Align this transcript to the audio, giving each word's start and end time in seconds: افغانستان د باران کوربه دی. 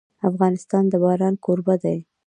افغانستان 0.29 0.83
د 0.91 0.93
باران 1.03 1.33
کوربه 1.45 1.75
دی. 1.83 1.97